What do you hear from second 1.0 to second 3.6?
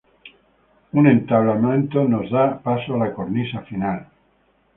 entablamento nos da paso a la cornisa